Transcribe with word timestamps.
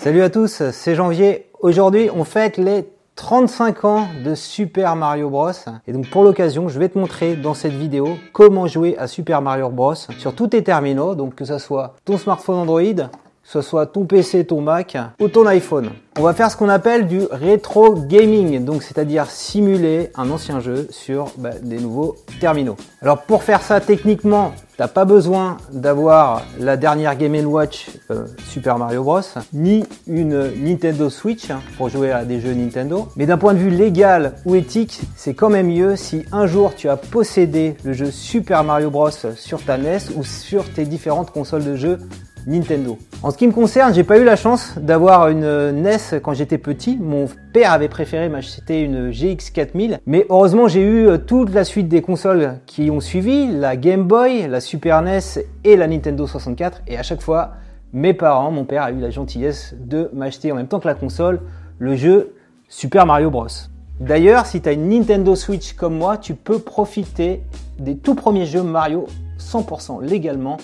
Salut 0.00 0.22
à 0.22 0.30
tous, 0.30 0.62
c'est 0.70 0.94
Janvier. 0.94 1.46
Aujourd'hui, 1.58 2.08
on 2.14 2.22
fête 2.22 2.56
les 2.56 2.84
35 3.16 3.84
ans 3.84 4.06
de 4.24 4.36
Super 4.36 4.94
Mario 4.94 5.28
Bros. 5.28 5.50
Et 5.88 5.92
donc 5.92 6.08
pour 6.08 6.22
l'occasion, 6.22 6.68
je 6.68 6.78
vais 6.78 6.88
te 6.88 6.96
montrer 6.96 7.34
dans 7.34 7.52
cette 7.52 7.72
vidéo 7.72 8.16
comment 8.32 8.68
jouer 8.68 8.96
à 8.96 9.08
Super 9.08 9.42
Mario 9.42 9.70
Bros. 9.70 9.96
sur 9.96 10.36
tous 10.36 10.46
tes 10.46 10.62
terminaux, 10.62 11.16
donc 11.16 11.34
que 11.34 11.44
ce 11.44 11.58
soit 11.58 11.96
ton 12.04 12.16
smartphone 12.16 12.58
Android, 12.58 12.80
que 12.94 13.08
ce 13.42 13.60
soit 13.60 13.86
ton 13.86 14.04
PC, 14.04 14.44
ton 14.46 14.60
Mac 14.60 14.96
ou 15.20 15.26
ton 15.26 15.44
iPhone. 15.46 15.90
On 16.16 16.22
va 16.22 16.32
faire 16.32 16.48
ce 16.52 16.56
qu'on 16.56 16.68
appelle 16.68 17.08
du 17.08 17.22
rétro 17.32 17.94
gaming, 17.94 18.64
donc 18.64 18.84
c'est-à-dire 18.84 19.28
simuler 19.28 20.10
un 20.14 20.30
ancien 20.30 20.60
jeu 20.60 20.86
sur 20.90 21.32
bah, 21.38 21.50
des 21.60 21.80
nouveaux 21.80 22.14
terminaux. 22.38 22.76
Alors 23.02 23.22
pour 23.22 23.42
faire 23.42 23.62
ça 23.62 23.80
techniquement, 23.80 24.52
t'as 24.78 24.86
pas 24.86 25.04
besoin 25.04 25.56
d'avoir 25.72 26.44
la 26.60 26.76
dernière 26.76 27.16
Game 27.16 27.34
Watch 27.44 27.88
euh, 28.12 28.26
Super 28.48 28.78
Mario 28.78 29.02
Bros, 29.02 29.20
ni 29.52 29.84
une 30.06 30.52
Nintendo 30.62 31.10
Switch 31.10 31.50
hein, 31.50 31.60
pour 31.76 31.88
jouer 31.88 32.12
à 32.12 32.24
des 32.24 32.40
jeux 32.40 32.54
Nintendo. 32.54 33.08
Mais 33.16 33.26
d'un 33.26 33.38
point 33.38 33.54
de 33.54 33.58
vue 33.58 33.70
légal 33.70 34.34
ou 34.46 34.54
éthique, 34.54 35.00
c'est 35.16 35.34
quand 35.34 35.50
même 35.50 35.66
mieux 35.66 35.96
si 35.96 36.24
un 36.30 36.46
jour 36.46 36.76
tu 36.76 36.88
as 36.88 36.96
possédé 36.96 37.76
le 37.82 37.92
jeu 37.92 38.12
Super 38.12 38.62
Mario 38.62 38.88
Bros 38.88 39.10
sur 39.10 39.64
ta 39.64 39.78
NES 39.78 39.98
ou 40.14 40.22
sur 40.22 40.72
tes 40.72 40.84
différentes 40.84 41.32
consoles 41.32 41.64
de 41.64 41.74
jeux 41.74 41.98
Nintendo. 42.48 42.96
En 43.22 43.30
ce 43.30 43.36
qui 43.36 43.46
me 43.46 43.52
concerne, 43.52 43.92
j'ai 43.92 44.04
pas 44.04 44.18
eu 44.18 44.24
la 44.24 44.36
chance 44.36 44.78
d'avoir 44.78 45.28
une 45.28 45.70
NES 45.70 46.20
quand 46.22 46.32
j'étais 46.32 46.56
petit. 46.56 46.96
Mon 46.96 47.26
père 47.52 47.72
avait 47.72 47.88
préféré 47.88 48.28
m'acheter 48.30 48.80
une 48.80 49.10
GX 49.10 49.50
4000, 49.52 50.00
mais 50.06 50.24
heureusement 50.30 50.66
j'ai 50.66 50.80
eu 50.80 51.06
euh, 51.06 51.18
toute 51.18 51.52
la 51.52 51.64
suite 51.64 51.88
des 51.88 52.00
consoles 52.00 52.54
qui 52.66 52.90
ont 52.90 53.00
suivi, 53.00 53.52
la 53.52 53.76
Game 53.76 54.04
Boy, 54.04 54.48
la 54.48 54.60
Super 54.60 55.02
NES 55.02 55.20
et 55.64 55.76
la 55.76 55.86
Nintendo 55.86 56.26
64. 56.26 56.82
Et 56.86 56.96
à 56.96 57.02
chaque 57.02 57.20
fois, 57.20 57.52
mes 57.92 58.14
parents, 58.14 58.50
mon 58.50 58.64
père 58.64 58.82
a 58.82 58.92
eu 58.92 58.98
la 58.98 59.10
gentillesse 59.10 59.74
de 59.78 60.10
m'acheter 60.14 60.50
en 60.50 60.54
même 60.54 60.68
temps 60.68 60.80
que 60.80 60.88
la 60.88 60.94
console 60.94 61.40
le 61.78 61.96
jeu 61.96 62.34
Super 62.68 63.04
Mario 63.04 63.30
Bros. 63.30 63.46
D'ailleurs, 64.00 64.46
si 64.46 64.62
tu 64.62 64.68
as 64.68 64.72
une 64.72 64.88
Nintendo 64.88 65.34
Switch 65.34 65.74
comme 65.74 65.96
moi, 65.96 66.16
tu 66.16 66.34
peux 66.34 66.60
profiter 66.60 67.42
des 67.78 67.96
tout 67.96 68.14
premiers 68.14 68.46
jeux 68.46 68.62
Mario 68.62 69.06
100% 69.38 70.02
légalement 70.02 70.56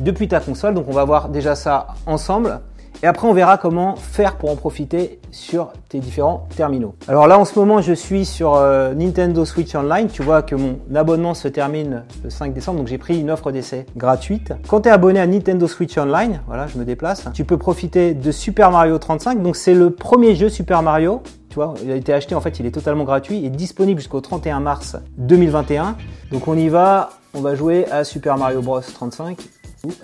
depuis 0.00 0.28
ta 0.28 0.40
console. 0.40 0.74
Donc 0.74 0.86
on 0.88 0.92
va 0.92 1.04
voir 1.04 1.28
déjà 1.28 1.54
ça 1.54 1.88
ensemble. 2.06 2.60
Et 3.02 3.06
après, 3.06 3.28
on 3.28 3.32
verra 3.32 3.58
comment 3.58 3.94
faire 3.94 4.36
pour 4.36 4.50
en 4.50 4.56
profiter 4.56 5.20
sur 5.30 5.72
tes 5.88 6.00
différents 6.00 6.48
terminaux. 6.56 6.96
Alors 7.06 7.28
là, 7.28 7.38
en 7.38 7.44
ce 7.44 7.56
moment, 7.56 7.80
je 7.80 7.92
suis 7.92 8.24
sur 8.24 8.56
euh, 8.56 8.92
Nintendo 8.92 9.44
Switch 9.44 9.72
Online. 9.76 10.08
Tu 10.08 10.22
vois 10.22 10.42
que 10.42 10.56
mon 10.56 10.80
abonnement 10.92 11.34
se 11.34 11.46
termine 11.46 12.02
le 12.24 12.30
5 12.30 12.52
décembre, 12.52 12.78
donc 12.78 12.88
j'ai 12.88 12.98
pris 12.98 13.20
une 13.20 13.30
offre 13.30 13.52
d'essai 13.52 13.86
gratuite. 13.96 14.52
Quand 14.66 14.80
tu 14.80 14.88
es 14.88 14.90
abonné 14.90 15.20
à 15.20 15.28
Nintendo 15.28 15.68
Switch 15.68 15.96
Online, 15.96 16.40
voilà, 16.48 16.66
je 16.66 16.76
me 16.76 16.84
déplace, 16.84 17.24
tu 17.34 17.44
peux 17.44 17.56
profiter 17.56 18.14
de 18.14 18.32
Super 18.32 18.72
Mario 18.72 18.98
35. 18.98 19.42
Donc 19.42 19.54
c'est 19.54 19.74
le 19.74 19.90
premier 19.90 20.34
jeu 20.34 20.48
Super 20.48 20.82
Mario. 20.82 21.22
Tu 21.50 21.54
vois, 21.54 21.74
il 21.84 21.92
a 21.92 21.94
été 21.94 22.12
acheté, 22.12 22.34
en 22.34 22.40
fait, 22.40 22.58
il 22.58 22.66
est 22.66 22.72
totalement 22.72 23.04
gratuit 23.04 23.44
et 23.46 23.48
disponible 23.48 24.00
jusqu'au 24.00 24.20
31 24.20 24.58
mars 24.58 24.96
2021. 25.18 25.96
Donc 26.32 26.48
on 26.48 26.56
y 26.56 26.68
va, 26.68 27.10
on 27.32 27.40
va 27.40 27.54
jouer 27.54 27.86
à 27.92 28.02
Super 28.02 28.36
Mario 28.38 28.60
Bros 28.60 28.80
35 28.80 29.38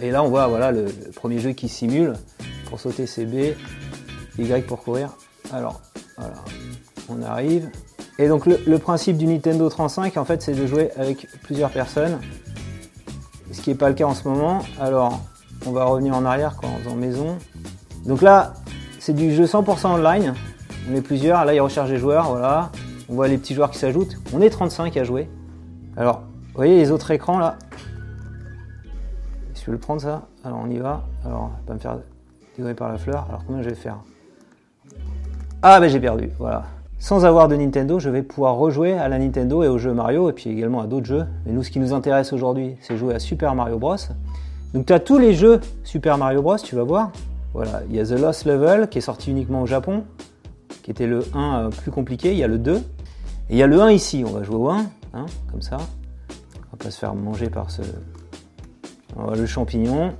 et 0.00 0.10
là, 0.10 0.22
on 0.22 0.28
voit 0.28 0.46
voilà, 0.46 0.72
le, 0.72 0.86
premier 1.14 1.38
jeu 1.38 1.52
qui 1.52 1.68
simule. 1.68 2.14
Pour 2.68 2.80
sauter, 2.80 3.06
c'est 3.06 3.24
B. 3.24 3.54
Y 4.38 4.66
pour 4.66 4.82
courir. 4.82 5.10
Alors, 5.52 5.80
voilà. 6.16 6.36
On 7.08 7.22
arrive. 7.22 7.70
Et 8.18 8.28
donc, 8.28 8.46
le, 8.46 8.78
principe 8.78 9.16
du 9.16 9.26
Nintendo 9.26 9.68
35, 9.68 10.16
en 10.16 10.24
fait, 10.24 10.42
c'est 10.42 10.54
de 10.54 10.66
jouer 10.66 10.90
avec 10.96 11.28
plusieurs 11.42 11.70
personnes. 11.70 12.18
Ce 13.52 13.60
qui 13.60 13.70
n'est 13.70 13.76
pas 13.76 13.88
le 13.88 13.94
cas 13.94 14.06
en 14.06 14.14
ce 14.14 14.26
moment. 14.28 14.60
Alors, 14.80 15.20
on 15.66 15.72
va 15.72 15.84
revenir 15.84 16.14
en 16.14 16.24
arrière 16.24 16.56
quand 16.60 16.68
en 16.90 16.94
maison. 16.94 17.38
Donc 18.06 18.22
là, 18.22 18.54
c'est 18.98 19.14
du 19.14 19.34
jeu 19.34 19.44
100% 19.44 19.86
online. 19.86 20.34
On 20.90 20.94
est 20.94 21.00
plusieurs. 21.00 21.44
Là, 21.44 21.54
il 21.54 21.60
recharge 21.60 21.90
les 21.90 21.98
joueurs. 21.98 22.30
Voilà. 22.30 22.70
On 23.08 23.14
voit 23.14 23.28
les 23.28 23.38
petits 23.38 23.54
joueurs 23.54 23.70
qui 23.70 23.78
s'ajoutent. 23.78 24.16
On 24.32 24.40
est 24.40 24.50
35 24.50 24.96
à 24.96 25.04
jouer. 25.04 25.28
Alors, 25.96 26.22
vous 26.54 26.56
voyez 26.56 26.76
les 26.76 26.90
autres 26.90 27.10
écrans 27.10 27.38
là 27.38 27.56
je 29.64 29.70
vais 29.70 29.76
le 29.76 29.78
prendre 29.78 30.02
ça? 30.02 30.26
Alors 30.44 30.60
on 30.62 30.68
y 30.68 30.76
va. 30.76 31.04
Alors, 31.24 31.50
pas 31.66 31.72
me 31.72 31.78
faire 31.78 31.96
dégoûter 32.54 32.74
par 32.74 32.92
la 32.92 32.98
fleur. 32.98 33.24
Alors 33.30 33.44
combien 33.46 33.62
je 33.62 33.70
vais 33.70 33.74
faire? 33.74 33.96
Ah 35.62 35.80
ben 35.80 35.88
j'ai 35.88 36.00
perdu, 36.00 36.28
voilà. 36.38 36.64
Sans 36.98 37.24
avoir 37.24 37.48
de 37.48 37.56
Nintendo, 37.56 37.98
je 37.98 38.10
vais 38.10 38.22
pouvoir 38.22 38.56
rejouer 38.56 38.92
à 38.92 39.08
la 39.08 39.18
Nintendo 39.18 39.62
et 39.62 39.68
aux 39.68 39.78
jeux 39.78 39.94
Mario 39.94 40.28
et 40.28 40.34
puis 40.34 40.50
également 40.50 40.82
à 40.82 40.86
d'autres 40.86 41.06
jeux. 41.06 41.24
Mais 41.46 41.52
nous, 41.52 41.62
ce 41.62 41.70
qui 41.70 41.80
nous 41.80 41.94
intéresse 41.94 42.34
aujourd'hui, 42.34 42.76
c'est 42.82 42.98
jouer 42.98 43.14
à 43.14 43.18
Super 43.18 43.54
Mario 43.54 43.78
Bros. 43.78 43.96
Donc 44.74 44.84
tu 44.84 44.92
as 44.92 45.00
tous 45.00 45.16
les 45.16 45.32
jeux 45.32 45.62
Super 45.82 46.18
Mario 46.18 46.42
Bros, 46.42 46.58
tu 46.58 46.76
vas 46.76 46.84
voir. 46.84 47.10
Voilà, 47.54 47.80
il 47.88 47.96
y 47.96 48.00
a 48.00 48.04
The 48.04 48.20
Lost 48.20 48.44
Level 48.44 48.90
qui 48.90 48.98
est 48.98 49.00
sorti 49.00 49.30
uniquement 49.30 49.62
au 49.62 49.66
Japon, 49.66 50.04
qui 50.82 50.90
était 50.90 51.06
le 51.06 51.24
1 51.32 51.38
euh, 51.38 51.68
plus 51.70 51.90
compliqué. 51.90 52.32
Il 52.32 52.38
y 52.38 52.44
a 52.44 52.48
le 52.48 52.58
2. 52.58 52.76
Et 52.76 52.82
il 53.48 53.56
y 53.56 53.62
a 53.62 53.66
le 53.66 53.80
1 53.80 53.92
ici, 53.92 54.24
on 54.26 54.30
va 54.30 54.42
jouer 54.42 54.56
au 54.56 54.68
1, 54.68 54.84
hein, 55.14 55.26
comme 55.50 55.62
ça. 55.62 55.78
On 55.78 56.76
va 56.76 56.84
pas 56.84 56.90
se 56.90 56.98
faire 56.98 57.14
manger 57.14 57.48
par 57.48 57.70
ce, 57.70 57.80
le 59.34 59.46
champignon. 59.46 60.12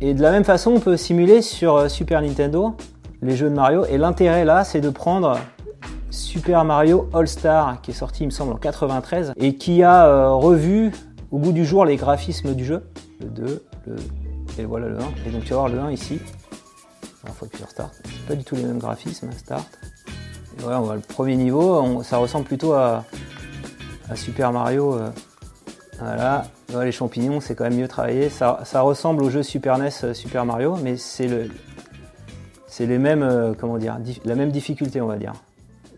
Et 0.00 0.14
de 0.14 0.22
la 0.22 0.30
même 0.30 0.44
façon, 0.44 0.72
on 0.72 0.80
peut 0.80 0.96
simuler 0.96 1.42
sur 1.42 1.76
euh, 1.76 1.88
Super 1.88 2.22
Nintendo 2.22 2.74
les 3.22 3.36
jeux 3.36 3.50
de 3.50 3.54
Mario. 3.54 3.84
Et 3.84 3.98
l'intérêt 3.98 4.44
là, 4.44 4.64
c'est 4.64 4.80
de 4.80 4.88
prendre 4.88 5.38
Super 6.10 6.64
Mario 6.64 7.08
All 7.12 7.28
Star, 7.28 7.80
qui 7.82 7.90
est 7.90 7.94
sorti, 7.94 8.24
il 8.24 8.26
me 8.26 8.30
semble, 8.30 8.52
en 8.52 8.56
93, 8.56 9.34
et 9.36 9.56
qui 9.56 9.82
a 9.82 10.06
euh, 10.06 10.30
revu 10.30 10.92
au 11.30 11.38
bout 11.38 11.52
du 11.52 11.64
jour 11.66 11.84
les 11.84 11.96
graphismes 11.96 12.54
du 12.54 12.64
jeu. 12.64 12.82
Le 13.20 13.26
2, 13.26 13.62
le... 13.86 13.96
et 14.58 14.64
voilà 14.64 14.88
le 14.88 14.98
1. 14.98 15.00
Et 15.26 15.30
donc 15.30 15.44
tu 15.44 15.50
vas 15.50 15.56
voir 15.56 15.68
le 15.68 15.78
1 15.78 15.90
ici. 15.90 16.18
Il 17.26 17.32
faut 17.32 17.44
que 17.46 17.56
tu 17.56 17.62
start. 17.68 17.92
C'est 18.04 18.26
pas 18.26 18.34
du 18.34 18.44
tout 18.44 18.56
les 18.56 18.64
mêmes 18.64 18.78
graphismes, 18.78 19.30
start. 19.32 19.68
Et 20.56 20.62
voilà, 20.62 20.80
on 20.80 20.84
voit 20.84 20.94
le 20.94 21.00
premier 21.00 21.36
niveau, 21.36 22.02
ça 22.02 22.16
ressemble 22.16 22.46
plutôt 22.46 22.72
à, 22.72 23.04
Super 24.14 24.50
Mario. 24.52 24.94
Euh, 24.94 25.10
voilà, 26.00 26.44
les 26.82 26.92
champignons, 26.92 27.40
c'est 27.40 27.54
quand 27.54 27.64
même 27.64 27.76
mieux 27.76 27.88
travaillé. 27.88 28.30
Ça, 28.30 28.64
ressemble 28.80 29.22
au 29.22 29.30
jeu 29.30 29.42
Super 29.42 29.78
NES 29.78 29.90
euh, 30.04 30.14
Super 30.14 30.44
Mario, 30.44 30.76
mais 30.82 30.96
c'est 30.96 31.28
le, 31.28 31.48
c'est 32.66 32.86
les 32.86 32.98
mêmes, 32.98 33.22
euh, 33.22 33.52
comment 33.58 33.78
dire, 33.78 33.98
la 34.24 34.34
même 34.34 34.50
difficulté, 34.50 35.00
on 35.00 35.06
va 35.06 35.16
dire. 35.16 35.34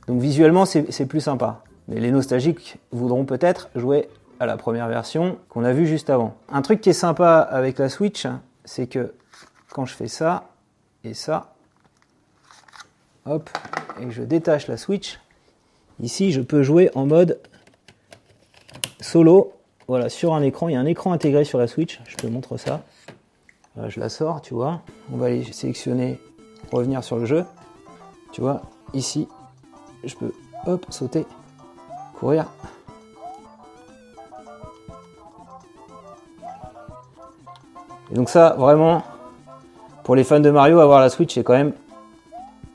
Donc 0.08 0.20
visuellement, 0.20 0.64
c'est 0.66 1.06
plus 1.06 1.20
sympa. 1.20 1.62
Mais 1.88 2.00
les 2.00 2.10
nostalgiques 2.10 2.78
voudront 2.90 3.24
peut-être 3.24 3.68
jouer 3.76 4.08
à 4.40 4.46
la 4.46 4.56
première 4.56 4.88
version 4.88 5.38
qu'on 5.48 5.64
a 5.64 5.72
vue 5.72 5.86
juste 5.86 6.10
avant. 6.10 6.34
Un 6.50 6.62
truc 6.62 6.80
qui 6.80 6.90
est 6.90 6.94
sympa 6.94 7.38
avec 7.38 7.78
la 7.78 7.88
Switch, 7.88 8.26
c'est 8.64 8.88
que 8.88 9.14
quand 9.70 9.84
je 9.84 9.94
fais 9.94 10.08
ça 10.08 10.48
et 11.04 11.14
ça, 11.14 11.54
hop, 13.26 13.48
et 14.00 14.10
je 14.10 14.22
détache 14.22 14.66
la 14.66 14.76
Switch, 14.76 15.20
ici 16.00 16.32
je 16.32 16.40
peux 16.40 16.62
jouer 16.62 16.90
en 16.94 17.06
mode 17.06 17.38
solo 19.00 19.52
voilà, 19.88 20.08
sur 20.08 20.34
un 20.34 20.42
écran, 20.42 20.68
il 20.68 20.72
y 20.72 20.76
a 20.76 20.80
un 20.80 20.86
écran 20.86 21.12
intégré 21.12 21.44
sur 21.44 21.58
la 21.58 21.66
Switch, 21.66 22.00
je 22.06 22.16
te 22.16 22.26
montre 22.26 22.56
ça. 22.56 22.82
je 23.88 24.00
la 24.00 24.08
sors, 24.08 24.40
tu 24.40 24.54
vois. 24.54 24.80
On 25.12 25.16
va 25.16 25.26
aller 25.26 25.44
sélectionner, 25.44 26.20
revenir 26.70 27.02
sur 27.02 27.16
le 27.18 27.26
jeu. 27.26 27.44
Tu 28.32 28.40
vois, 28.40 28.62
ici, 28.94 29.28
je 30.04 30.14
peux, 30.14 30.32
hop, 30.66 30.86
sauter, 30.90 31.26
courir. 32.18 32.46
Et 38.10 38.14
donc 38.14 38.28
ça, 38.28 38.54
vraiment, 38.58 39.02
pour 40.04 40.14
les 40.16 40.24
fans 40.24 40.40
de 40.40 40.50
Mario, 40.50 40.80
avoir 40.80 41.00
la 41.00 41.08
Switch, 41.08 41.34
c'est 41.34 41.42
quand 41.42 41.54
même 41.54 41.72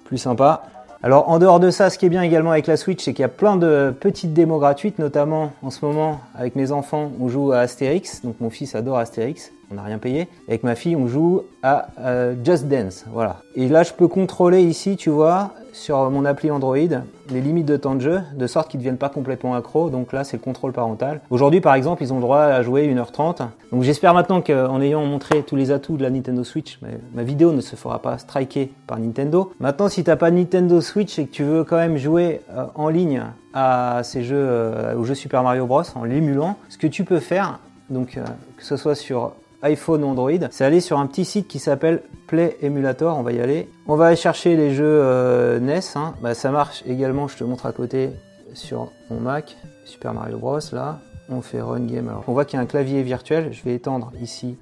plus 0.04 0.18
sympa. 0.18 0.64
Alors 1.08 1.30
en 1.30 1.40
dehors 1.40 1.62
de 1.62 1.72
ça, 1.72 1.90
ce 1.90 1.98
qui 1.98 2.06
est 2.06 2.10
bien 2.10 2.22
également 2.22 2.52
avec 2.52 2.68
la 2.68 2.76
Switch, 2.76 3.02
c'est 3.02 3.14
qu'il 3.14 3.22
y 3.22 3.26
a 3.26 3.30
plein 3.30 3.56
de 3.56 3.96
petites 3.98 4.34
démos 4.34 4.60
gratuites, 4.60 5.00
notamment 5.00 5.54
en 5.64 5.70
ce 5.70 5.86
moment 5.86 6.20
avec 6.36 6.58
mes 6.58 6.74
enfants, 6.74 7.14
on 7.22 7.30
joue 7.30 7.54
à 7.54 7.60
Astérix, 7.60 8.26
donc 8.26 8.36
mon 8.42 8.50
fils 8.50 8.76
adore 8.76 8.98
Astérix, 8.98 9.54
on 9.72 9.76
n'a 9.76 9.84
rien 9.84 9.98
payé. 9.98 10.28
avec 10.48 10.64
ma 10.64 10.76
fille, 10.76 10.96
on 10.96 11.08
joue 11.08 11.44
à 11.64 11.88
euh, 12.00 12.36
Just 12.44 12.68
Dance, 12.68 13.06
voilà. 13.12 13.38
Et 13.56 13.68
là, 13.68 13.84
je 13.84 13.94
peux 13.94 14.08
contrôler 14.08 14.64
ici, 14.64 14.96
tu 14.96 15.10
vois, 15.10 15.54
sur 15.78 16.10
mon 16.10 16.26
appli 16.26 16.50
Android, 16.50 16.78
les 16.78 17.42
limites 17.42 17.66
de 17.66 17.78
temps 17.78 17.96
de 17.96 18.02
jeu, 18.02 18.22
de 18.36 18.48
sorte 18.48 18.70
qu'ils 18.70 18.80
ne 18.80 18.84
deviennent 18.84 18.98
pas 18.98 19.10
complètement 19.10 19.56
accro. 19.56 19.90
Donc 19.90 20.12
là, 20.12 20.24
c'est 20.24 20.38
le 20.38 20.42
contrôle 20.42 20.74
parental. 20.74 21.22
Aujourd'hui, 21.30 21.62
par 21.62 21.76
exemple, 21.76 22.04
ils 22.04 22.12
ont 22.12 22.18
le 22.18 22.22
droit 22.22 22.40
à 22.40 22.62
jouer 22.64 22.88
1h30. 22.88 23.48
Donc 23.72 23.84
j'espère 23.84 24.14
maintenant 24.14 24.42
qu'en 24.42 24.82
ayant 24.82 25.06
montré 25.06 25.44
tous 25.44 25.56
les 25.56 25.72
atouts 25.72 25.98
de 25.98 26.04
la 26.04 26.10
Nintendo 26.10 26.44
Switch, 26.44 26.80
ma 27.14 27.24
vidéo 27.24 27.52
ne 27.52 27.62
se 27.62 27.76
fera 27.76 28.02
pas 28.02 28.18
striker 28.18 28.72
par 28.88 29.00
Nintendo. 29.00 29.52
Maintenant, 29.60 29.88
si 29.88 30.04
tu 30.04 30.10
n'as 30.10 30.16
pas 30.16 30.32
Nintendo 30.32 30.82
Switch 30.82 31.20
et 31.20 31.28
que 31.28 31.32
tu 31.32 31.44
veux 31.44 31.64
quand 31.64 31.78
même 31.78 31.98
jouer 31.98 32.42
euh, 32.52 32.66
en 32.76 32.90
ligne 32.90 33.24
à 33.54 34.02
ces 34.04 34.24
jeux, 34.24 34.36
euh, 34.38 34.96
aux 34.96 35.06
Super 35.14 35.44
Mario 35.44 35.66
Bros 35.66 35.84
en 35.96 36.04
l'émulant, 36.04 36.58
ce 36.70 36.78
que 36.78 36.88
tu 36.88 37.04
peux 37.04 37.20
faire, 37.20 37.60
donc 37.90 38.20
que 38.58 38.64
ce 38.64 38.78
soit 38.78 38.96
sur 38.96 39.34
iPhone 39.62 40.04
Android, 40.04 40.32
c'est 40.52 40.66
aller 40.66 40.82
sur 40.82 41.00
un 41.00 41.08
petit 41.08 41.26
site 41.26 41.48
qui 41.48 41.60
s'appelle 41.60 42.04
Play 42.28 42.58
Emulator, 42.62 43.18
on 43.18 43.24
va 43.24 43.32
y 43.32 43.40
aller. 43.40 43.70
On 43.88 43.96
va 43.96 44.08
aller 44.08 44.16
chercher 44.16 44.56
les 44.56 44.74
jeux 44.74 44.86
euh, 44.86 45.60
NES, 45.60 45.80
hein. 45.96 46.14
bah, 46.22 46.34
ça 46.34 46.52
marche 46.52 46.84
également, 46.86 47.28
je 47.28 47.38
te 47.38 47.44
montre 47.44 47.66
à 47.66 47.72
côté 47.72 48.12
sur 48.54 48.92
mon 49.10 49.20
Mac, 49.20 49.58
Super 49.86 50.14
Mario 50.14 50.38
Bros 50.38 50.60
là. 50.72 51.00
On 51.30 51.42
fait 51.42 51.60
Run 51.60 51.82
Game. 51.88 52.08
Alors, 52.08 52.24
on 52.28 52.32
voit 52.32 52.46
qu'il 52.46 52.56
y 52.56 52.60
a 52.60 52.64
un 52.64 52.68
clavier 52.68 53.04
virtuel, 53.04 53.52
je 53.52 53.62
vais 53.64 53.76
étendre 53.76 54.14
ici 54.22 54.58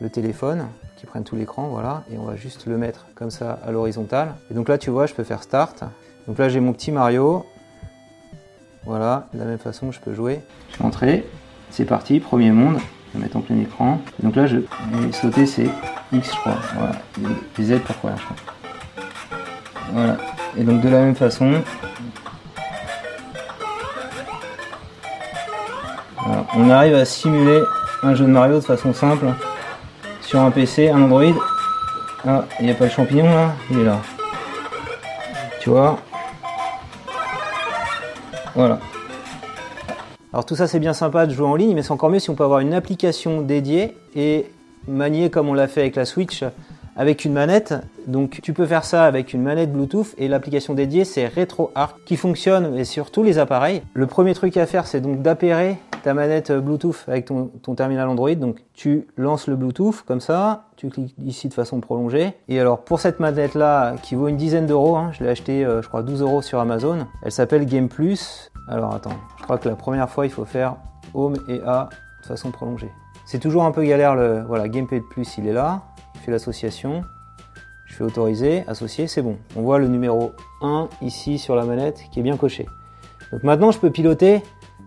le 0.00 0.10
téléphone 0.10 0.66
qui 0.96 1.06
prenne 1.06 1.24
tout 1.24 1.36
l'écran, 1.36 1.68
voilà, 1.68 2.04
et 2.12 2.18
on 2.18 2.24
va 2.24 2.36
juste 2.36 2.66
le 2.66 2.76
mettre 2.76 3.06
comme 3.14 3.30
ça 3.30 3.58
à 3.64 3.70
l'horizontale. 3.70 4.34
Et 4.50 4.54
donc 4.54 4.68
là, 4.68 4.76
tu 4.76 4.90
vois, 4.90 5.06
je 5.06 5.14
peux 5.14 5.24
faire 5.24 5.42
Start. 5.42 5.84
Donc 6.26 6.38
là, 6.38 6.48
j'ai 6.48 6.60
mon 6.60 6.72
petit 6.72 6.90
Mario. 6.90 7.46
Voilà, 8.84 9.28
de 9.32 9.38
la 9.38 9.44
même 9.44 9.58
façon, 9.58 9.90
je 9.90 10.00
peux 10.00 10.14
jouer. 10.14 10.40
Je 10.72 10.78
vais 10.78 11.24
c'est 11.70 11.84
parti, 11.84 12.20
premier 12.20 12.52
monde. 12.52 12.78
Je 13.12 13.18
vais 13.18 13.24
mettre 13.24 13.36
en 13.36 13.40
plein 13.40 13.58
écran. 13.60 14.00
donc 14.22 14.36
là, 14.36 14.46
je 14.46 14.58
vais 14.58 15.12
sauter, 15.12 15.46
c'est 15.46 15.68
X, 16.12 16.30
je 16.32 16.36
crois. 16.40 16.56
Voilà, 16.74 16.94
et 17.58 17.62
Z 17.62 17.80
pour 17.80 17.94
je 17.94 18.00
crois. 18.00 18.12
Voilà, 19.92 20.16
et 20.58 20.62
donc 20.64 20.80
de 20.80 20.88
la 20.88 20.98
même 20.98 21.14
façon, 21.14 21.62
on 26.56 26.70
arrive 26.70 26.94
à 26.94 27.04
simuler 27.04 27.62
un 28.02 28.14
jeu 28.14 28.24
de 28.24 28.30
Mario 28.30 28.56
de 28.56 28.64
façon 28.64 28.92
simple 28.92 29.26
sur 30.20 30.40
un 30.40 30.50
PC, 30.50 30.88
un 30.90 31.02
Android. 31.02 31.34
Ah, 32.26 32.44
il 32.58 32.66
n'y 32.66 32.72
a 32.72 32.74
pas 32.74 32.84
le 32.84 32.90
champignon 32.90 33.24
là? 33.24 33.54
Il 33.70 33.80
est 33.80 33.84
là. 33.84 33.98
Tu 35.60 35.70
vois? 35.70 35.98
Voilà. 38.54 38.78
Alors 40.36 40.44
tout 40.44 40.54
ça 40.54 40.66
c'est 40.66 40.80
bien 40.80 40.92
sympa 40.92 41.24
de 41.24 41.32
jouer 41.32 41.46
en 41.46 41.56
ligne, 41.56 41.74
mais 41.74 41.82
c'est 41.82 41.92
encore 41.92 42.10
mieux 42.10 42.18
si 42.18 42.28
on 42.28 42.34
peut 42.34 42.44
avoir 42.44 42.60
une 42.60 42.74
application 42.74 43.40
dédiée 43.40 43.96
et 44.14 44.44
manier 44.86 45.30
comme 45.30 45.48
on 45.48 45.54
l'a 45.54 45.66
fait 45.66 45.80
avec 45.80 45.96
la 45.96 46.04
Switch 46.04 46.44
avec 46.94 47.24
une 47.24 47.32
manette. 47.32 47.72
Donc 48.06 48.40
tu 48.42 48.52
peux 48.52 48.66
faire 48.66 48.84
ça 48.84 49.04
avec 49.04 49.32
une 49.32 49.40
manette 49.40 49.72
Bluetooth 49.72 50.14
et 50.18 50.28
l'application 50.28 50.74
dédiée 50.74 51.06
c'est 51.06 51.26
RetroArch 51.26 51.94
qui 52.04 52.18
fonctionne 52.18 52.84
sur 52.84 53.10
tous 53.10 53.22
les 53.22 53.38
appareils. 53.38 53.80
Le 53.94 54.06
premier 54.06 54.34
truc 54.34 54.58
à 54.58 54.66
faire 54.66 54.86
c'est 54.86 55.00
donc 55.00 55.22
d'appairer 55.22 55.78
ta 56.02 56.12
manette 56.12 56.52
Bluetooth 56.52 57.06
avec 57.08 57.24
ton, 57.24 57.74
terminal 57.74 58.06
Android. 58.06 58.34
Donc 58.34 58.62
tu 58.74 59.06
lances 59.16 59.46
le 59.46 59.56
Bluetooth 59.56 60.02
comme 60.02 60.20
ça, 60.20 60.64
tu 60.76 60.90
cliques 60.90 61.14
ici 61.24 61.48
de 61.48 61.54
façon 61.54 61.80
prolongée. 61.80 62.34
Et 62.50 62.60
alors 62.60 62.80
pour 62.80 63.00
cette 63.00 63.20
manette 63.20 63.54
là 63.54 63.94
qui 64.02 64.14
vaut 64.14 64.28
une 64.28 64.36
dizaine 64.36 64.66
d'euros, 64.66 64.96
hein, 64.96 65.12
je 65.12 65.24
l'ai 65.24 65.30
acheté 65.30 65.64
euh, 65.64 65.80
je 65.80 65.88
crois 65.88 66.02
12 66.02 66.20
euros 66.20 66.42
sur 66.42 66.58
Amazon, 66.58 67.06
elle 67.22 67.32
s'appelle 67.32 67.64
Game 67.64 67.88
Plus. 67.88 68.50
Alors 68.68 68.94
attends, 68.94 69.16
je 69.38 69.42
crois 69.42 69.58
que 69.58 69.68
la 69.68 69.76
première 69.76 70.08
fois 70.10 70.26
il 70.26 70.30
faut 70.30 70.44
faire 70.44 70.76
Home 71.14 71.36
et 71.48 71.60
A 71.64 71.88
de 72.22 72.26
façon 72.26 72.50
prolongée. 72.50 72.90
C'est 73.24 73.38
toujours 73.38 73.64
un 73.64 73.72
peu 73.72 73.84
galère 73.84 74.14
le 74.14 74.42
voilà 74.42 74.68
Gamepad 74.68 75.02
Plus 75.02 75.38
il 75.38 75.46
est 75.46 75.52
là 75.52 75.82
l'association. 76.30 77.02
Je 77.86 77.94
fais 77.94 78.04
autoriser, 78.04 78.64
associer, 78.66 79.06
c'est 79.06 79.22
bon. 79.22 79.36
On 79.54 79.62
voit 79.62 79.78
le 79.78 79.88
numéro 79.88 80.32
1 80.62 80.88
ici 81.02 81.38
sur 81.38 81.54
la 81.54 81.64
manette 81.64 82.04
qui 82.10 82.20
est 82.20 82.22
bien 82.22 82.36
coché. 82.36 82.66
Donc 83.32 83.42
maintenant, 83.42 83.70
je 83.70 83.78
peux 83.78 83.90
piloter 83.90 84.42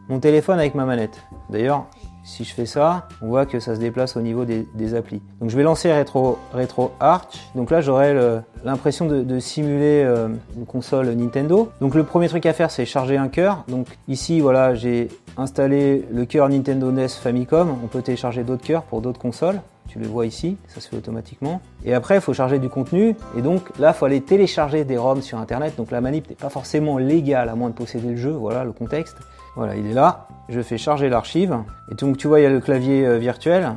mon 0.09 0.19
téléphone 0.19 0.59
avec 0.59 0.75
ma 0.75 0.85
manette. 0.85 1.21
D'ailleurs, 1.49 1.87
si 2.29 2.43
je 2.43 2.53
fais 2.53 2.65
ça, 2.65 3.07
on 3.21 3.27
voit 3.27 3.45
que 3.45 3.59
ça 3.59 3.75
se 3.75 3.79
déplace 3.79 4.15
au 4.15 4.21
niveau 4.21 4.45
des, 4.45 4.93
applis. 4.93 5.21
Donc 5.41 5.49
je 5.49 5.57
vais 5.57 5.63
lancer 5.63 5.91
Retro, 5.91 6.91
Arch. 6.99 7.49
Donc 7.55 7.71
là, 7.71 7.81
j'aurai 7.81 8.15
l'impression 8.63 9.05
de, 9.05 9.39
simuler 9.39 10.03
euh, 10.05 10.29
une 10.57 10.65
console 10.65 11.09
Nintendo. 11.09 11.71
Donc 11.81 11.95
le 11.95 12.03
premier 12.03 12.27
truc 12.27 12.45
à 12.45 12.53
faire, 12.53 12.71
c'est 12.71 12.85
charger 12.85 13.17
un 13.17 13.27
cœur. 13.27 13.63
Donc 13.67 13.87
ici, 14.07 14.39
voilà, 14.39 14.75
j'ai 14.75 15.09
installé 15.37 16.05
le 16.11 16.25
cœur 16.25 16.49
Nintendo 16.49 16.91
NES 16.91 17.07
Famicom. 17.09 17.75
On 17.83 17.87
peut 17.87 18.01
télécharger 18.01 18.43
d'autres 18.43 18.63
cœurs 18.63 18.83
pour 18.83 19.01
d'autres 19.01 19.19
consoles. 19.19 19.61
Tu 19.87 19.97
le 19.97 20.07
vois 20.07 20.27
ici, 20.27 20.57
ça 20.67 20.81
se 20.81 20.87
fait 20.87 20.97
automatiquement. 20.97 21.61
Et 21.83 21.95
après, 21.95 22.15
il 22.15 22.21
faut 22.21 22.33
charger 22.33 22.59
du 22.59 22.69
contenu. 22.69 23.15
Et 23.35 23.41
donc 23.41 23.75
là, 23.79 23.89
il 23.89 23.93
faut 23.97 24.05
aller 24.05 24.21
télécharger 24.21 24.83
des 24.83 24.97
ROMs 24.97 25.23
sur 25.23 25.39
Internet. 25.39 25.75
Donc 25.77 25.89
la 25.89 25.99
manip 25.99 26.29
n'est 26.29 26.35
pas 26.35 26.49
forcément 26.49 26.99
légale 26.99 27.49
à 27.49 27.55
moins 27.55 27.69
de 27.69 27.75
posséder 27.75 28.09
le 28.09 28.17
jeu. 28.17 28.31
Voilà 28.31 28.63
le 28.63 28.71
contexte. 28.71 29.17
Voilà, 29.59 29.75
il 29.75 29.88
est 29.88 29.94
là. 29.94 30.29
Je 30.47 30.61
fais 30.61 30.77
charger 30.77 31.09
l'archive. 31.09 31.53
Et 31.91 31.95
donc 31.95 32.15
tu 32.15 32.29
vois, 32.29 32.39
il 32.39 32.44
y 32.44 32.45
a 32.45 32.50
le 32.50 32.61
clavier 32.61 33.06
euh, 33.06 33.17
virtuel. 33.17 33.75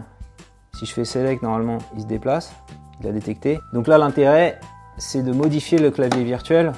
Si 0.78 0.86
je 0.86 0.92
fais 0.92 1.04
select, 1.04 1.42
normalement, 1.42 1.78
il 1.96 2.02
se 2.02 2.06
déplace. 2.06 2.54
Il 3.00 3.08
a 3.08 3.10
détecté. 3.10 3.58
Donc 3.72 3.88
là, 3.88 3.98
l'intérêt, 3.98 4.60
c'est 4.96 5.24
de 5.24 5.32
modifier 5.32 5.78
le 5.78 5.90
clavier 5.90 6.22
virtuel. 6.22 6.72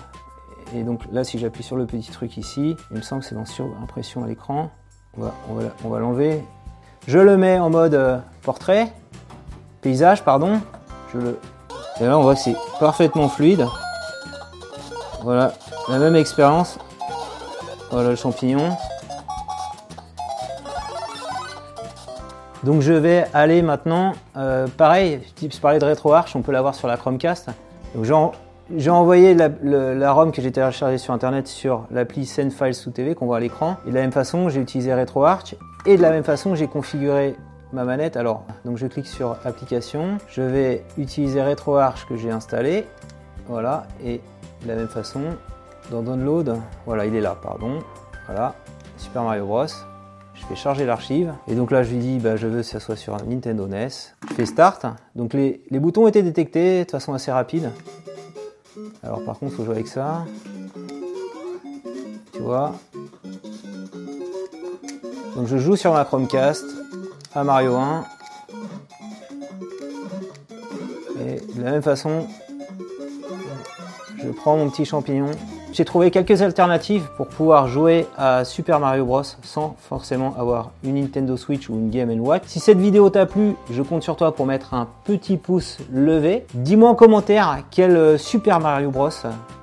Et 0.75 0.85
donc 0.85 1.03
là, 1.13 1.23
si 1.23 1.39
j'appuie 1.39 1.63
sur 1.63 1.77
le 1.77 1.85
petit 1.85 2.11
truc 2.11 2.39
ici, 2.39 2.79
il 2.91 2.97
me 2.97 3.03
semble 3.03 3.21
que 3.21 3.29
c'est 3.29 3.35
dans 3.35 3.45
impression 3.83 4.25
à 4.25 4.27
l'écran. 4.27 4.71
On 5.19 5.21
va, 5.21 5.35
on 5.85 5.89
va 5.91 5.99
l'enlever. 5.99 6.43
Je 7.07 7.19
le 7.19 7.37
mets 7.37 7.59
en 7.59 7.69
mode 7.69 7.93
euh, 7.93 8.17
portrait 8.41 8.91
paysage, 9.83 10.25
pardon. 10.25 10.63
Je 11.13 11.19
le... 11.19 11.39
Et 12.01 12.07
là, 12.07 12.19
on 12.19 12.23
voit 12.23 12.37
que 12.37 12.41
c'est 12.41 12.57
parfaitement 12.81 13.29
fluide. 13.29 13.67
Voilà, 15.23 15.53
la 15.91 15.99
même 15.99 16.17
expérience. 16.17 16.79
Voilà 17.91 18.09
le 18.09 18.17
champignon. 18.17 18.75
Donc 22.65 22.81
je 22.81 22.95
vais 22.95 23.27
aller 23.35 23.61
maintenant, 23.61 24.13
euh, 24.39 24.67
pareil, 24.67 25.21
je 25.39 25.61
parlais 25.61 25.79
de 25.79 25.85
RetroArch, 25.85 26.35
on 26.35 26.41
peut 26.41 26.53
l'avoir 26.53 26.75
sur 26.75 26.89
la 26.89 26.97
Chromecast. 26.97 27.51
Donc 27.95 28.33
j'ai 28.75 28.91
envoyé 28.91 29.35
la, 29.35 30.13
ROM 30.13 30.33
que 30.33 30.41
j'ai 30.41 30.51
téléchargée 30.51 30.97
sur 30.97 31.13
internet 31.13 31.47
sur 31.47 31.85
l'appli 31.91 32.25
Send 32.25 32.51
Files 32.51 32.75
sous 32.75 32.91
TV 32.91 33.15
qu'on 33.15 33.27
voit 33.27 33.37
à 33.37 33.41
l'écran. 33.41 33.77
Et 33.87 33.91
de 33.91 33.95
la 33.95 34.01
même 34.01 34.13
façon, 34.13 34.49
j'ai 34.49 34.63
utilisé 34.63 34.95
RetroArch. 34.95 35.57
Et 35.85 35.99
de 35.99 36.03
la 36.03 36.11
même 36.11 36.25
façon, 36.25 36.55
j'ai 36.55 36.67
configuré 36.67 37.37
ma 37.75 37.85
manette. 37.85 38.17
Alors, 38.17 38.45
donc 38.65 38.79
je 38.79 38.87
clique 38.87 39.09
sur 39.09 39.37
application, 39.45 40.17
je 40.29 40.41
vais 40.41 40.85
utiliser 40.97 41.43
RetroArch 41.43 42.07
que 42.07 42.17
j'ai 42.17 42.31
installé. 42.31 42.87
Voilà, 43.47 43.87
et 44.03 44.23
de 44.63 44.69
la 44.69 44.77
même 44.77 44.89
façon, 44.89 45.21
dans 45.91 46.01
Download, 46.01 46.57
voilà, 46.87 47.05
il 47.05 47.15
est 47.15 47.21
là, 47.21 47.37
pardon. 47.43 47.81
Voilà, 48.27 48.55
Super 48.97 49.23
Mario 49.23 49.45
Bros. 49.45 49.67
Je 50.35 50.47
fais 50.47 50.57
charger 50.57 50.85
l'archive. 50.85 51.33
Et 51.49 51.55
donc 51.55 51.71
là, 51.71 51.83
je 51.83 51.91
lui 51.93 51.99
dis, 51.99 52.19
bah, 52.19 52.37
je 52.37 52.47
veux 52.47 52.59
que 52.59 52.63
ça 52.63 52.81
soit 52.81 52.97
sur 52.97 53.17
Nintendo 53.25 53.67
NES. 53.67 53.89
Je 54.29 54.35
fais 54.35 54.47
Start. 54.47 54.87
Donc 55.15 55.33
les, 55.33 55.63
les 55.71 55.79
boutons 55.79 56.05
ont 56.05 56.09
été 56.09 56.23
détectés 56.23 56.85
de 56.85 56.91
façon 56.91 57.15
assez 57.15 57.31
rapide. 57.31 57.71
Alors 59.03 59.25
par 59.25 59.39
contre, 59.39 59.53
il 59.53 59.57
faut 59.57 59.65
jouer 59.65 59.75
avec 59.75 59.89
ça. 59.89 60.25
Tu 62.33 62.41
vois. 62.41 62.75
Donc 65.37 65.47
je 65.47 65.57
joue 65.57 65.77
sur 65.77 65.93
ma 65.93 66.05
Chromecast 66.05 66.65
à 67.35 67.45
Mario 67.45 67.75
1. 67.75 68.05
Et 71.27 71.41
de 71.55 71.63
la 71.63 71.71
même 71.73 71.83
façon, 71.83 72.27
je 74.23 74.29
prends 74.31 74.57
mon 74.57 74.69
petit 74.71 74.85
champignon 74.85 75.31
j'ai 75.75 75.85
trouvé 75.85 76.13
quelques 76.13 76.41
alternatives 76.41 77.09
pour 77.17 77.27
pouvoir 77.27 77.67
jouer 77.67 78.07
à 78.17 78.45
Super 78.45 78.79
Mario 78.79 79.05
Bros 79.05 79.25
sans 79.43 79.75
forcément 79.81 80.33
avoir 80.39 80.71
une 80.85 80.95
Nintendo 80.95 81.37
Switch 81.37 81.69
ou 81.69 81.75
une 81.75 81.91
Game 81.91 82.11
Watch. 82.21 82.45
Si 82.47 82.61
cette 82.61 82.79
vidéo 82.79 83.11
t'a 83.11 83.27
plu, 83.27 83.57
je 83.73 83.83
compte 83.83 84.05
sur 84.05 84.15
toi 84.15 84.37
pour 84.37 84.47
mettre 84.47 84.73
un 84.75 84.87
petit 85.05 85.37
pouce 85.37 85.79
levé. 85.93 86.47
Dis-moi 86.55 86.89
en 86.89 86.95
commentaire 86.95 87.59
quel 87.73 87.97
euh, 87.97 88.17
Super 88.19 88.61
Mario 88.61 88.93
Bros, 88.93 89.11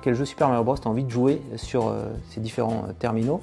quel 0.02 0.14
jeu 0.14 0.26
Super 0.26 0.48
Mario 0.48 0.64
Bros 0.64 0.76
t'as 0.76 0.90
envie 0.90 1.04
de 1.04 1.10
jouer 1.10 1.40
sur 1.56 1.88
euh, 1.88 2.02
ces 2.28 2.40
différents 2.40 2.84
euh, 2.88 2.92
terminaux. 2.98 3.40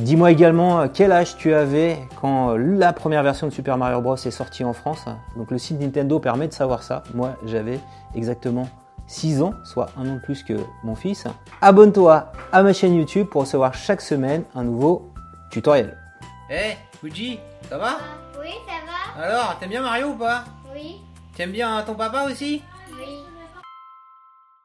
Dis-moi 0.00 0.32
également 0.32 0.88
quel 0.88 1.12
âge 1.12 1.36
tu 1.36 1.54
avais 1.54 1.98
quand 2.20 2.56
la 2.56 2.92
première 2.92 3.22
version 3.22 3.46
de 3.46 3.52
Super 3.52 3.78
Mario 3.78 4.00
Bros 4.00 4.16
est 4.16 4.30
sortie 4.32 4.64
en 4.64 4.72
France. 4.72 5.04
Donc 5.36 5.52
le 5.52 5.58
site 5.58 5.80
Nintendo 5.80 6.18
permet 6.18 6.48
de 6.48 6.52
savoir 6.52 6.82
ça. 6.82 7.04
Moi 7.14 7.30
j'avais 7.46 7.78
exactement 8.16 8.66
6 9.08 9.42
ans, 9.42 9.54
soit 9.64 9.88
un 9.96 10.08
an 10.08 10.14
de 10.14 10.20
plus 10.20 10.42
que 10.44 10.54
mon 10.84 10.94
fils. 10.94 11.24
Abonne-toi 11.60 12.30
à 12.52 12.62
ma 12.62 12.72
chaîne 12.72 12.94
YouTube 12.94 13.26
pour 13.26 13.40
recevoir 13.42 13.74
chaque 13.74 14.00
semaine 14.00 14.44
un 14.54 14.62
nouveau 14.62 15.12
tutoriel. 15.50 15.96
Eh, 16.50 16.54
hey, 16.54 16.76
Fuji, 17.00 17.40
ça 17.68 17.78
va? 17.78 17.98
Oui, 18.40 18.50
ça 18.66 18.74
va. 18.86 19.24
Alors, 19.24 19.58
t'aimes 19.58 19.70
bien 19.70 19.82
Mario 19.82 20.08
ou 20.08 20.14
pas? 20.14 20.44
Oui. 20.74 20.96
T'aimes 21.34 21.52
bien 21.52 21.82
ton 21.82 21.94
papa 21.94 22.24
aussi? 22.30 22.62